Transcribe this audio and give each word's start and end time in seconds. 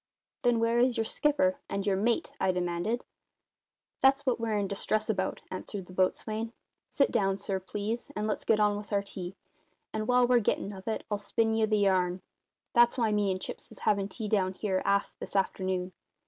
"Then, 0.41 0.59
where 0.59 0.79
is 0.79 0.97
your 0.97 1.03
skipper 1.03 1.59
and 1.69 1.85
your 1.85 1.95
mate?" 1.95 2.31
I 2.39 2.51
demanded. 2.51 3.03
"That's 4.01 4.25
what 4.25 4.39
we're 4.39 4.57
in 4.57 4.67
distress 4.67 5.11
about," 5.11 5.41
answered 5.51 5.85
the 5.85 5.93
boatswain. 5.93 6.53
"Sit 6.89 7.11
down, 7.11 7.37
sir, 7.37 7.59
please, 7.59 8.09
and 8.15 8.25
let's 8.25 8.43
get 8.43 8.59
on 8.59 8.77
with 8.77 8.91
our 8.91 9.03
tea; 9.03 9.35
and 9.93 10.07
while 10.07 10.25
we're 10.25 10.39
gettin' 10.39 10.73
of 10.73 10.87
it 10.87 11.03
I'll 11.11 11.19
spin 11.19 11.53
ye 11.53 11.65
the 11.67 11.77
yarn. 11.77 12.23
That's 12.73 12.97
why 12.97 13.11
me 13.11 13.29
and 13.29 13.39
Chips 13.39 13.71
is 13.71 13.81
havin' 13.81 14.09
tea 14.09 14.27
down 14.27 14.55
here, 14.55 14.81
aft, 14.85 15.11
this 15.19 15.35
afternoon. 15.35 15.93